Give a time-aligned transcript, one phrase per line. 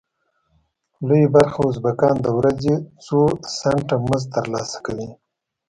[1.07, 2.73] لویه برخه ازبکان د ورځې
[3.05, 3.19] څو
[3.59, 5.07] سنټه مزد تر لاسه کوي.